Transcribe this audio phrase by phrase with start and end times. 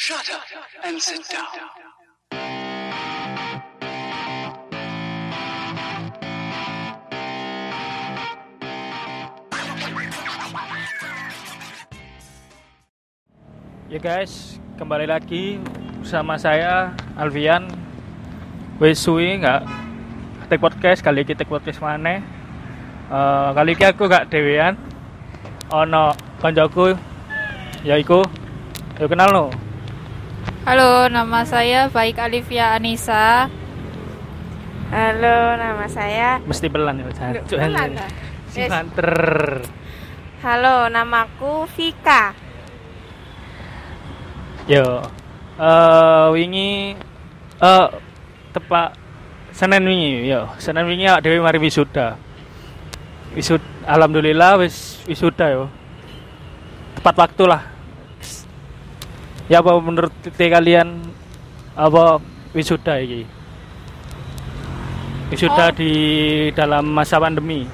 [0.00, 0.40] Shut up
[0.80, 1.44] and sit down.
[13.92, 15.60] Ya guys, kembali lagi
[16.00, 17.68] bersama saya Alfian.
[18.80, 19.68] Wis suwi nggak
[20.48, 22.24] take podcast kali ini take podcast mana?
[23.52, 24.80] kali ini aku gak dewean.
[25.68, 26.96] Ono koncoku
[27.84, 28.24] yaiku
[28.96, 29.69] yo kenal no.
[30.60, 33.48] Halo, nama saya Baik Alivia Anissa.
[34.92, 36.36] Halo, nama saya.
[36.44, 37.08] Mesti pelan ya,
[37.48, 37.56] Cuk.
[37.56, 37.96] pelan?
[38.52, 38.68] Si Yes.
[40.44, 42.36] Halo, namaku Vika.
[44.68, 45.00] Yo.
[45.56, 46.92] Eh wingi
[47.56, 47.88] eh
[48.52, 49.00] tepak
[49.56, 50.44] Senin wingi yo.
[50.60, 52.20] Senin wingi awak dhewe mari wisuda.
[53.32, 55.64] Wisud alhamdulillah wis wisuda yo.
[57.00, 57.64] Tepat waktu lah.
[59.50, 61.02] Ya apa menurut kalian
[61.74, 62.22] apa
[62.54, 63.26] wisuda iki?
[65.34, 65.74] Wisuda Oh.
[65.74, 65.92] di
[66.54, 67.66] dalam masa pandemi.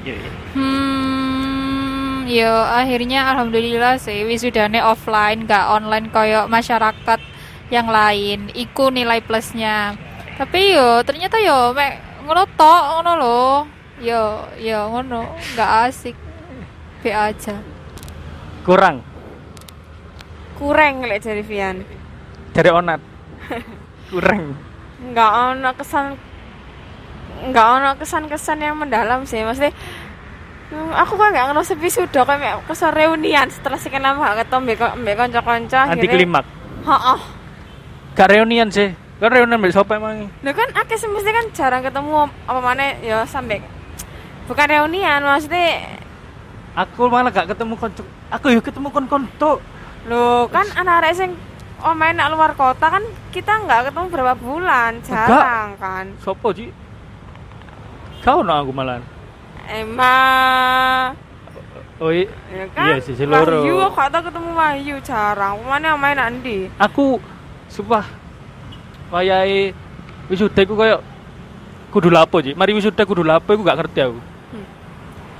[0.00, 0.32] Iya, iya.
[0.56, 7.20] Hmm, yo akhirnya alhamdulillah sih wisudane offline, gak online koyo masyarakat
[7.68, 8.48] yang lain.
[8.56, 9.92] Iku nilai plusnya.
[10.40, 13.44] Tapi yo ternyata yo mek ngono tok ngono lho.
[14.00, 16.16] Yo yo ngono, gak asik.
[17.04, 17.60] Be aja.
[18.64, 19.11] Kurang
[20.62, 21.82] Kurang lek dari Vian.
[22.54, 23.02] dari onat.
[24.14, 24.54] Kurang.
[25.02, 26.14] Enggak ono kesan
[27.42, 29.42] enggak ono kesan-kesan yang mendalam sih.
[29.42, 29.74] Maksudnya
[30.70, 34.80] hmm, aku kok enggak ngerasa sudah kayak kesan reunian setelah sekian lama gak ketemu mbek
[35.02, 36.46] mbek kanca-kanca Anti klimak.
[36.86, 37.20] Heeh.
[38.14, 38.94] Gak reunian sih.
[39.18, 40.30] Kan reunian mbak siapa emang?
[40.46, 43.58] Lah kan akeh sih mesti kan jarang ketemu apa mana ya sampai
[44.46, 45.98] bukan reunian maksudnya
[46.72, 48.06] Aku malah gak ketemu konco.
[48.30, 49.60] Aku yuk ketemu kon konco.
[50.10, 51.30] Loh, kan anak-anak sing
[51.82, 56.10] oh main nak luar kota kan kita nggak ketemu berapa bulan, jarang kan.
[56.22, 56.70] Sopo Ji?
[58.22, 59.02] Kau no aku malah.
[59.66, 61.14] Emang
[62.02, 62.26] Oh iya.
[62.50, 62.86] ya kan?
[62.90, 63.62] Iya sih, seluruh.
[63.62, 65.54] Wahyu aku gak tau ketemu Wahyu jarang.
[65.62, 66.66] Mana yang main Andi?
[66.74, 67.22] Aku
[67.70, 68.02] sumpah
[69.14, 69.70] wayahe
[70.26, 70.98] wisuda iku koyo
[71.94, 72.58] kudu lapo Ji.
[72.58, 74.18] Mari wisuda kudu lapo iku gak ngerti aku.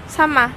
[0.06, 0.54] Sama.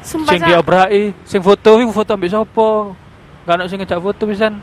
[0.00, 2.96] Sumpah Sing diobrai, sing foto iku foto ambek sopo?
[3.44, 4.56] Gak ono sing ngejak foto pisan.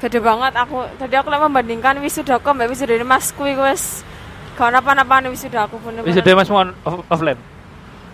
[0.00, 0.84] Beda banget aku.
[0.96, 4.04] Tadi aku lagi membandingkan wisudaku mbak wisuda masku iku wis
[4.56, 7.40] gak apa-apa wisuda aku bener Wisuda Mas mau off- offline.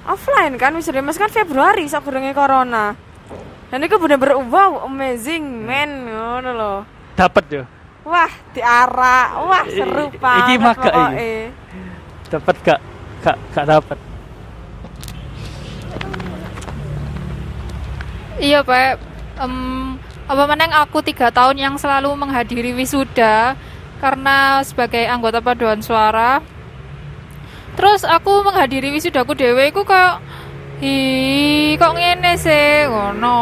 [0.06, 2.94] offline kan wisuda mas kan Februari sakurunge corona.
[3.66, 6.78] Dan itu bener-bener wow amazing man ngono loh.
[7.18, 7.62] Dapat yo.
[8.06, 9.28] Wah, diarak.
[9.42, 10.94] Wah, seru I- iki banget mah gak.
[12.30, 12.80] Dapat gak?
[13.26, 13.98] Gak gak dapat.
[18.36, 19.00] Iya Pak.
[19.40, 19.54] Em,
[20.28, 23.56] apa meneng aku tiga tahun yang selalu menghadiri wisuda
[24.00, 26.44] karena sebagai anggota paduan suara.
[27.76, 30.20] Terus aku menghadiri wisudaku dewe iku kayak
[30.80, 30.96] hi
[31.80, 33.40] kok ngene sih ngono.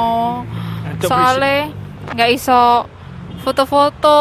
[1.03, 1.71] Cok, Soale
[2.15, 2.87] nggak iso
[3.43, 4.21] foto-foto.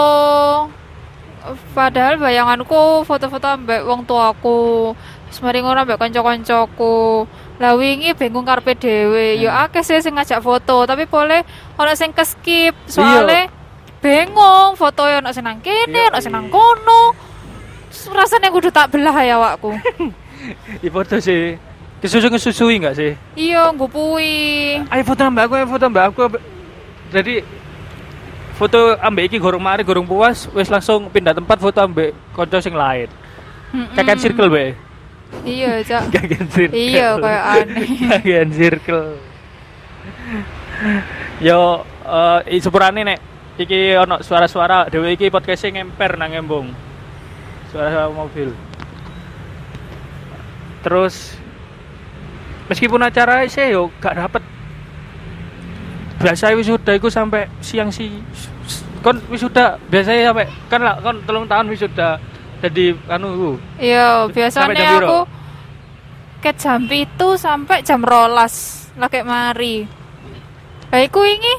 [1.75, 4.94] Padahal bayanganku foto-foto ambek wong tuaku.
[5.29, 7.25] Semari ngono ambek kanca-kancaku.
[7.63, 9.40] Lah wingi bingung karepe dhewe.
[9.40, 9.44] Hmm.
[9.47, 11.47] Ya akeh sih sing ngajak foto, tapi boleh
[11.79, 13.47] ana sing keskip soale
[14.03, 16.59] bingung foto ya ana sing nang kene, Iya, ana sing nang iya.
[16.59, 17.16] kono.
[18.12, 19.72] Rasanya kudu tak belah ya awakku.
[20.84, 21.56] Iya foto sih.
[22.03, 23.16] Kesusu kesusui nggak sih?
[23.40, 24.75] iya, ngupui.
[24.91, 26.35] Ayo foto mbak aku, ayo foto mbak aku.
[27.16, 27.40] Jadi
[28.59, 32.75] foto ambek iki gorong mari gorong puas, wes langsung pindah tempat foto ambek konco sing
[32.75, 33.07] lain.
[33.72, 33.96] Mm-mm.
[33.96, 34.75] Kakan circle be.
[35.42, 36.04] Iya, Cak.
[36.14, 36.78] Kakan circle.
[36.78, 37.88] Iya, kayak aneh.
[38.08, 39.10] Kakan circle.
[41.42, 41.84] Yo,
[42.46, 43.20] eh sepurane nek
[43.58, 46.70] iki ono suara-suara dhewe iki podcast ngemper nang embung.
[47.74, 48.54] Suara mobil.
[50.86, 51.36] Terus
[52.68, 54.44] meskipun acara saya yo gak dapet
[56.24, 58.08] biasa wisuda iku sampai siang si
[59.03, 62.16] kon wisuda biasanya sampai kan lah kon telung tahun wisuda
[62.64, 63.60] jadi anu.
[63.76, 65.20] Iya, biasanya aku
[66.40, 69.84] ke jam itu sampai jam rolas lagi mari.
[70.88, 71.54] Baikku ini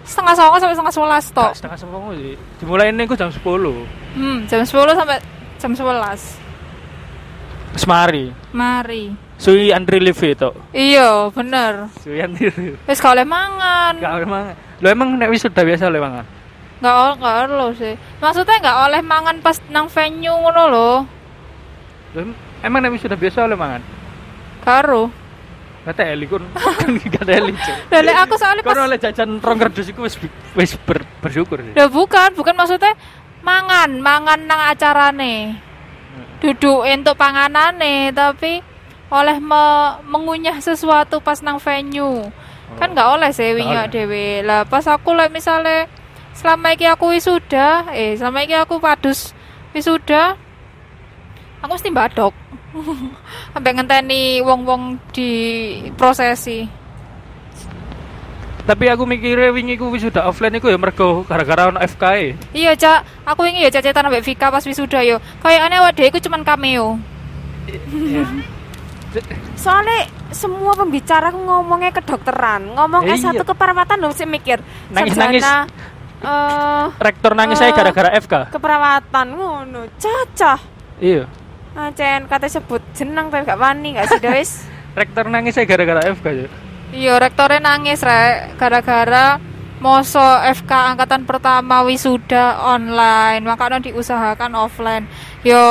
[0.00, 1.52] setengah songo sampai setengah sebelas Gak tok.
[1.54, 3.38] setengah sepuluh sih dimulai ini jam 10
[4.10, 5.18] Hmm, jam 10 sampai
[5.60, 6.40] jam 11.
[7.70, 9.14] semari Mari.
[9.38, 11.88] Sui Andri Live itu Iya, bener.
[12.02, 13.94] Sui Andri Live Wis gak oleh mangan.
[13.96, 14.42] Gak emang
[14.80, 16.24] Lo emang nek wisuda biasa lo emang
[16.80, 17.94] Gak oleh gak oleh sih.
[18.18, 20.64] Maksudnya gak oleh mangan pas nang venue ngono.
[20.72, 20.88] Lo
[22.16, 23.84] em- emang nek wisuda biasa oleh mangan
[24.64, 25.12] Karo.
[25.80, 27.52] Kata Eli kon kan kata Eli.
[27.88, 30.16] Lah aku soalnya pas oleh jajan rong kerdus iku wis
[30.52, 31.72] wis ber- bersyukur sih.
[31.72, 32.92] Ya bukan, bukan maksudnya
[33.40, 35.56] mangan, mangan nang acarane.
[36.40, 38.60] Duduk untuk panganane, tapi
[39.08, 42.28] oleh me- mengunyah sesuatu pas nang venue.
[42.76, 44.44] Kan nggak oleh sih wingi Nggak dhewe.
[44.44, 45.88] Lah pas aku lek misale
[46.34, 49.32] selama iki aku wisuda, eh selama iki aku padus
[49.72, 50.34] wisuda,
[51.60, 52.34] aku mesti badok.
[53.54, 55.30] Sampai ngenteni wong-wong di
[55.98, 56.66] prosesi.
[58.60, 62.54] Tapi aku mikirnya wingi ku wisuda offline iku ya mergo gara-gara ono FKE.
[62.54, 63.26] Iya, Cak.
[63.26, 65.18] Aku wingi ya cacetan ambek Vika pas wisuda yo.
[65.42, 67.00] Kayaknya awake dhewe iku cuman cameo.
[69.58, 73.42] Soalnya semua pembicara aku ngomongnya kedokteran, ngomong Eh, S1 iya.
[73.42, 74.62] keperawatan dong sih mikir.
[74.94, 75.42] Nangis-nangis.
[75.42, 75.66] Sarjana,
[76.20, 77.76] eh Rektor nangis saya Eh.
[77.76, 78.34] gara-gara FK.
[78.50, 79.80] keperawatan ngono.
[79.96, 80.60] Cacah.
[80.98, 81.24] Iya.
[81.70, 84.50] Acen kata sebut jeneng tapi gak wani gak sih Dewis?
[85.00, 86.48] Rektor nangis saya gara-gara FK ya.
[86.90, 89.38] Iya, rektornya nangis rek gara-gara
[89.78, 95.06] moso FK angkatan pertama wisuda online, makanya diusahakan offline.
[95.40, 95.62] Yo,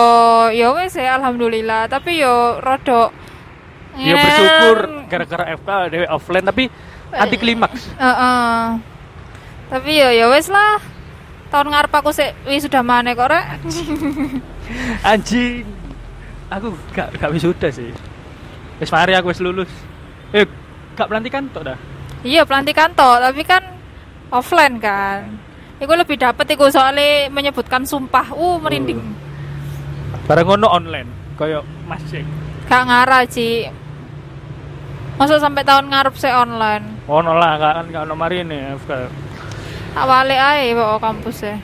[0.49, 3.11] yo wes ya alhamdulillah, tapi yo rodok
[3.99, 4.77] Ya bersyukur
[5.11, 6.63] gara-gara FK dewe offline tapi
[7.11, 7.91] anti klimaks.
[7.99, 8.79] Heeh.
[9.69, 10.81] Tapi yo yo wes lah.
[11.49, 13.45] Tahun ngarep aku sih wisuda mana kok rek.
[15.09, 15.65] Anjing.
[16.49, 17.89] Aku gak gak wisuda sih.
[18.81, 19.69] Wis mari aku wis lulus.
[20.33, 20.45] Eh,
[20.97, 21.77] gak pelantikan tok dah.
[22.19, 23.63] Iya pelantikan toh, tapi kan
[24.33, 25.23] offline kan.
[25.79, 28.35] Iku lebih dapet iku soalnya menyebutkan sumpah.
[28.35, 28.99] Uh, merinding.
[30.27, 31.07] Barang ngono online,
[31.39, 32.27] koyo masing.
[32.67, 33.65] Gak ngarah, Ci.
[35.15, 37.07] Masa sampai tahun ngarep sih online.
[37.07, 38.91] Ono lah, kan gak ono mari ini FK.
[39.95, 41.55] Tak balik aja bawa kampus ya.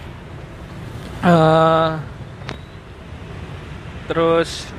[1.26, 1.90] Eh,
[4.06, 4.70] terus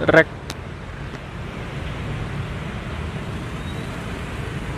[0.00, 0.26] rek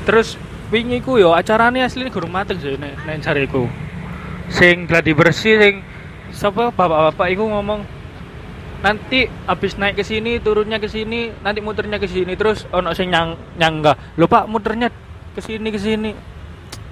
[0.03, 0.35] terus
[0.69, 3.71] wingi ku yo acarane asline gurung mateng sih nek nek cariku
[4.51, 5.75] sing gladi bersih sing
[6.35, 7.87] sapa bapak-bapak iku ngomong
[8.83, 13.15] nanti habis naik ke sini turunnya ke sini nanti muternya ke sini terus ono sing
[13.15, 14.91] nyang nyangga lho Pak muternya
[15.33, 16.11] ke sini ke sini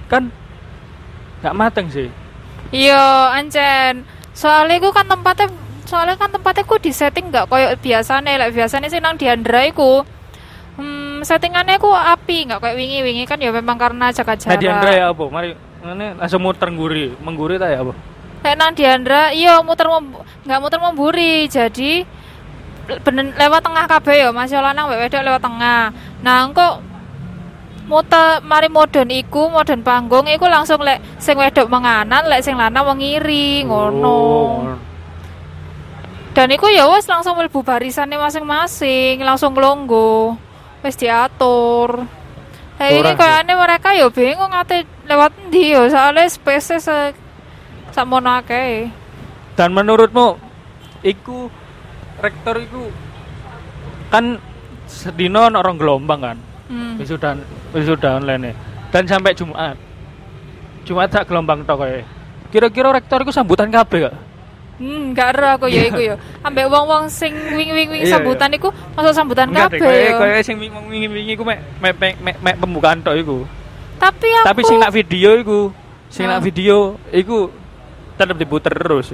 [0.09, 0.27] kan
[1.41, 2.09] nggak mateng sih
[2.71, 4.07] Iya, ancen.
[4.31, 5.51] Soalnya ku kan tempatnya
[5.83, 10.07] soalnya kan tempatnya ku di setting nggak koyo biasane, lek biasane sih nang Diandra iku.
[10.79, 14.61] Hmm, settingannya ku api nggak kayak wingi-wingi kan ya memang karena jaga Nah, jarak.
[14.63, 15.23] Diandra ya apa?
[15.27, 15.49] Mari
[15.83, 17.91] ngene langsung muter ngguri, mengguri ta ya apa?
[18.39, 19.91] Lek nang Diandra, iya muter
[20.47, 22.07] nggak muter memburi, jadi
[23.03, 25.91] bener lewat tengah kabeh ya, Mas yo lanang wek wedok lewat tengah.
[26.23, 26.79] Nah, engko
[27.91, 32.87] muter mari modern iku, modern panggung iku langsung lek sing wedok menganan, lek sing lanang
[32.87, 34.07] wengiri, ngono.
[34.07, 34.79] Oh.
[36.31, 40.39] Dan iku ya wes langsung mlebu barisannya masing-masing, langsung ngelonggo.
[40.79, 42.07] Wis diatur.
[42.79, 47.13] Kayak ini kayaknya mereka ya bingung ngate lewat ndi ya, soalnya space se
[47.91, 48.89] sakmono akeh.
[49.53, 50.39] Dan menurutmu
[51.03, 51.51] iku
[52.23, 52.89] rektor iku
[54.09, 54.39] kan
[54.89, 56.37] sedino ono orang gelombang kan?
[56.71, 56.95] Hmm.
[56.95, 57.35] Wisuda
[57.75, 58.55] wisuda online
[58.95, 59.75] dan sampai Jumat.
[60.87, 62.07] Jumat tak gelombang tok kae.
[62.47, 64.15] Kira-kira rektor iku sambutan kabeh gak?
[64.81, 66.15] Hmm, gak ero aku ya iku ya.
[66.41, 70.17] Ambek wong-wong sing wing-wing-wing Iya, sambutan iku masuk sambutan kabeh kayak ya.
[70.17, 73.43] kayak sing wingi-wingi iku mek mek mek, pembukaan tok iku.
[73.99, 75.59] Tapi aku Tapi sing nak video iku,
[76.09, 77.51] sing nak video iku
[78.17, 79.13] tetep diputer terus.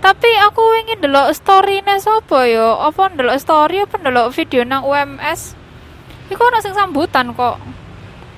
[0.00, 2.78] Tapi aku ingin delok story-ne sapa ya?
[2.78, 5.65] Apa ndelok story apa ndelok video nang UMS?
[6.26, 7.56] Iku ana sing sambutan kok.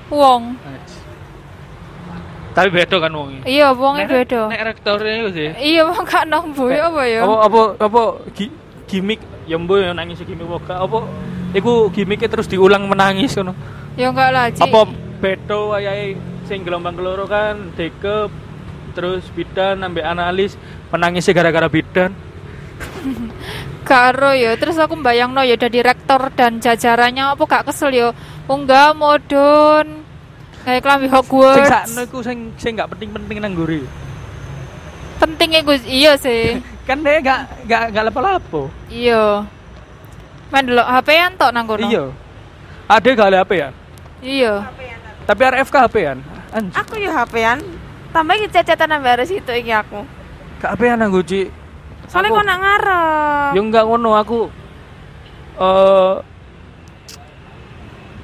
[0.09, 0.57] Wong.
[2.57, 4.51] Tapi beda kan wong Iya, wonge beda.
[4.51, 5.49] Nek rektornya itu sih.
[5.55, 7.23] Iya, wong gak nang boy apa ya?
[7.23, 8.03] Apa apa apa
[8.35, 8.55] gi-
[8.91, 11.07] gimmick ya mbo yang nangis gimmick gak, apa
[11.55, 13.55] iku gimmicknya terus diulang menangis ngono.
[13.95, 14.65] Ya enggak lah, Ci.
[14.65, 14.91] Apa
[15.23, 16.19] beda wayahe
[16.51, 18.33] sing gelombang keloro kan dekep
[18.97, 20.59] terus bidan ambek analis
[20.91, 22.11] menangis gara-gara bidan.
[23.89, 28.13] Karo ya, terus aku bayangno ya dari rektor dan jajarannya apa gak kesel ya.
[28.45, 30.05] Unggah modon.
[30.69, 31.73] Kayak klambi Sing Hogwarts.
[31.73, 33.81] sakno iku sing sing gak penting-penting nang nguri.
[35.17, 36.61] Pentingnya gue iya sih.
[36.89, 38.69] Kan dia gak gak gak lapo-lapo.
[38.93, 39.49] iya.
[40.53, 41.85] Main delok HP-an tok nang kono.
[41.89, 42.05] Iya.
[42.89, 43.69] Ada gak HP ya?
[44.21, 44.55] Iya.
[45.25, 46.19] Tapi RFK HP an.
[46.77, 47.61] Aku ya HP-an.
[48.13, 50.05] Tambah iki cecetan nang baris itu iki aku.
[50.61, 51.49] Gak HP an aku Ci.
[52.09, 53.51] Soalnya kok nak ngarep.
[53.53, 54.39] Ya enggak ngono aku
[55.59, 56.15] eh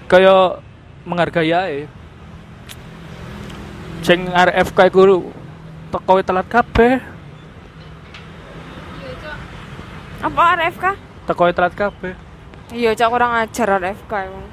[0.09, 0.65] kayak
[1.05, 1.81] menghargai ae.
[4.05, 5.33] Sing RFK iku
[5.89, 7.01] teko telat kabeh,
[10.21, 10.85] Apa RFK?
[11.25, 12.13] teko telat kabeh.
[12.73, 14.47] Iya, cak kurang ajar RFK emang.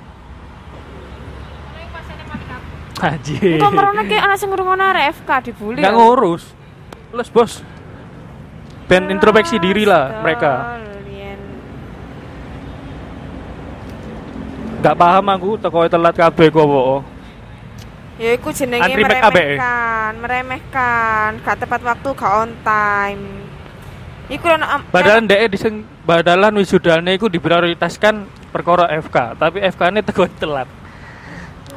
[3.02, 3.58] Haji.
[3.58, 5.82] Kok merona ki ana sing ngrungokno RFK dibully.
[5.82, 5.98] Nggak ya?
[5.98, 6.44] ngurus.
[7.12, 7.64] Les bos.
[8.92, 10.84] Ben introspeksi diri lah mereka.
[14.84, 17.00] Gak paham aku teko telat kabeh kok po.
[18.20, 19.08] Ya iku jenenge Antri eh?
[19.08, 23.24] meremehkan, meremehkan, gak tepat waktu, gak on time.
[24.28, 30.28] Iku lho nak Padahal ndek diseng badalan wisudane iku diprioritaskan perkara FK, tapi FK-ne teko
[30.36, 30.68] telat.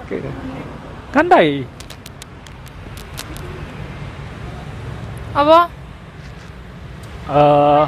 [0.03, 0.19] Oke.
[1.15, 1.63] Kandai.
[5.31, 5.84] Apa?
[7.25, 7.85] Eh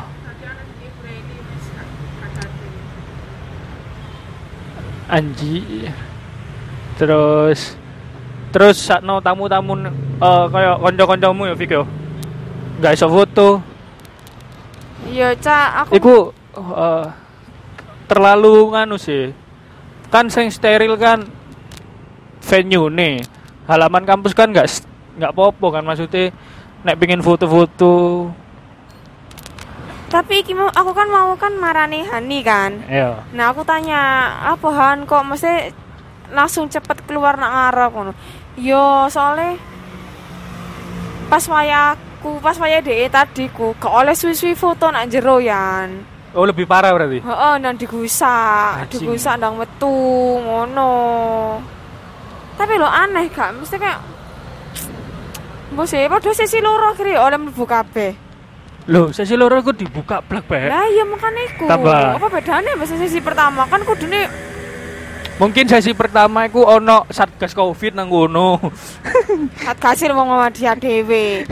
[5.06, 5.86] Anji
[6.98, 7.76] terus
[8.50, 11.82] terus sakno tamu-tamu eh kayak kanca-kancamu ya Fik yo.
[12.80, 13.60] Gak iso foto.
[15.06, 16.14] Iya, Cak, aku Iku
[16.56, 17.06] eh,
[18.10, 19.30] terlalu nganu sih.
[20.10, 21.22] Kan sing steril kan
[22.42, 23.22] venue nih.
[23.70, 26.34] Halaman kampus kan nggak s- nggak popo kan maksudnya
[26.82, 28.28] nek pingin foto-foto
[30.06, 32.78] tapi iki mau aku kan mau kan marani Hani kan.
[32.86, 33.98] ya Nah, aku tanya,
[34.46, 35.75] "Apa Han kok mesti
[36.28, 38.12] langsung cepet keluar nak ngarep ngono?"
[38.54, 39.58] Yo, soalnya
[41.26, 46.14] pas wayaku, pas waya DE tadi ku gak oleh suwi-suwi foto nak jero yan.
[46.32, 49.08] oh lebih parah berarti Heeh, nang digusak, Anjing.
[49.08, 49.88] digusak ndang metu
[50.38, 50.92] ngono.
[52.54, 54.00] Tapi lo aneh gak, mesti kayak
[55.66, 58.25] Mbok sih, padha sesi loro kiri oleh mlebu kabeh.
[58.86, 60.70] Loh, sesi loro iku dibuka blak bae.
[60.70, 61.66] Lah iya makane iku.
[61.66, 62.22] Tambah.
[62.22, 64.30] Apa bedane mbak sesi pertama kan kudune
[65.36, 68.56] Mungkin sesi pertama iku ono satgas Covid nang kono.
[69.66, 71.44] Satgasil wong Muhammadiyah dhewe.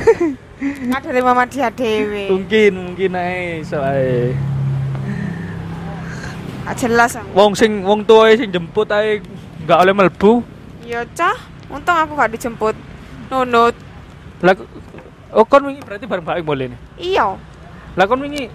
[0.89, 2.33] Kadare Muhammadiyah dhewe.
[2.33, 4.33] mungkin, mungkin ae iso ae.
[6.65, 7.21] Gak jelas.
[7.37, 9.21] Wong sing wong tuae sing jemput ae
[9.69, 10.41] nggak oleh melbu.
[10.89, 11.37] Ya cah,
[11.69, 12.73] untung aku gak dijemput.
[13.29, 13.77] Nunut.
[14.41, 14.57] Lah
[15.33, 16.81] oh kon wingi berarti bareng Mbak boleh nih.
[17.01, 17.39] Iya.
[17.95, 18.51] Lah kon wingi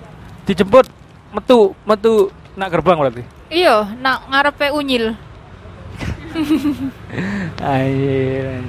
[0.46, 0.86] dijemput
[1.34, 3.24] metu metu nak gerbang berarti.
[3.50, 5.18] Iya, nak ngarepe unyil.
[7.64, 8.62] Air.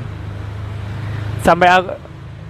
[1.44, 1.92] Sampai aku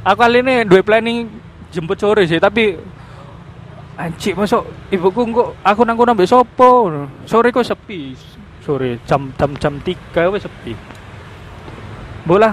[0.07, 1.27] aku kali ini dua planning
[1.71, 2.79] jemput sore sih, tapi
[3.99, 6.91] anjing masuk ibuku kok aku nang kono ambek sopo.
[7.27, 8.15] Sore kok sepi.
[8.61, 10.73] Sore jam jam jam 3 wis sepi.
[12.27, 12.53] Bola.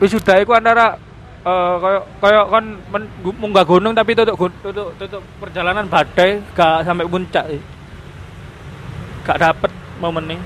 [0.00, 0.98] Wis sudah iku antara
[1.42, 1.74] eh
[2.22, 7.44] koyo kon men, gu- munggah gunung tapi tutup tutup tutup perjalanan badai gak sampai puncak
[7.50, 7.62] sih.
[9.26, 10.38] Gak dapet momennya.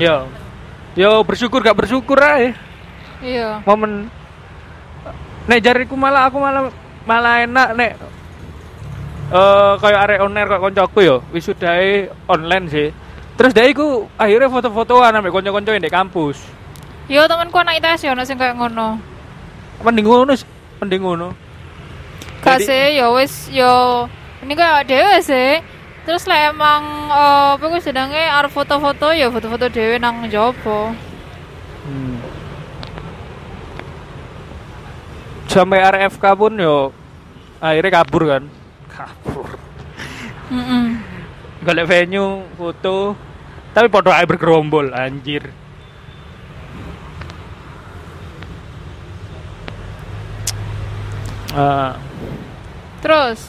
[0.00, 0.24] Yo.
[0.96, 2.56] Yo bersyukur gak bersyukur aja.
[3.20, 3.60] Iya.
[3.64, 4.08] Momen
[5.46, 6.72] Nek jariku malah aku malah
[7.06, 7.92] malah enak nek
[9.30, 12.88] eh kayak arek oner kok koncoku yo wisudae online sih.
[13.36, 16.55] Terus dia iku akhirnya foto-fotoan kanca-kanca yang di kampus.
[17.06, 18.98] Yo temanku anak ITS yo ono sing kayak ngono.
[19.82, 20.34] Mending ngono
[20.82, 21.28] mending ngono.
[22.42, 24.06] Gak Jadi- sih, yo wis yo
[24.42, 25.62] ini kayak dhewe sih.
[26.06, 30.94] Terus lah emang eh, apa ku sedangnya arep foto-foto ya foto-foto dhewe nang jopo.
[31.86, 32.18] Hmm.
[35.46, 36.90] Sampai RFK pun yo
[37.62, 38.42] akhirnya kabur kan.
[38.90, 39.46] Kabur.
[40.50, 40.86] Heeh.
[41.62, 43.14] Golek venue, foto.
[43.74, 45.50] Tapi foto ae bergerombol anjir.
[51.56, 51.96] Ah,
[53.00, 53.48] Terus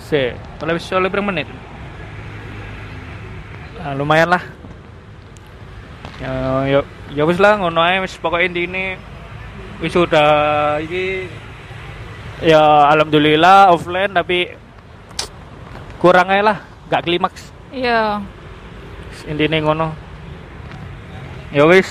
[0.00, 0.32] se,
[0.64, 1.48] oleh oleh berapa menit?
[3.84, 4.40] Ah, lumayan lah.
[6.16, 6.32] Ya,
[6.64, 6.80] ya,
[7.12, 8.96] ya wis lah ngono ae wis pokoke intine
[9.82, 11.28] wis sudah iki
[12.40, 14.54] ya alhamdulillah offline tapi
[16.00, 17.52] kurang ae lah, gak klimaks.
[17.68, 18.24] iya.
[19.28, 19.92] Intine ngono.
[21.52, 21.88] Ya wis.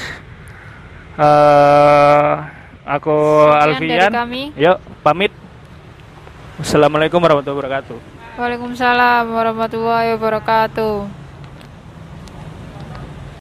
[1.22, 2.53] Eh
[2.84, 3.16] aku
[3.50, 4.12] Sekian Alfian.
[4.12, 4.42] kami.
[4.56, 5.32] Yuk, pamit.
[6.62, 7.98] Assalamualaikum warahmatullahi wabarakatuh.
[8.38, 11.23] Waalaikumsalam warahmatullahi wabarakatuh.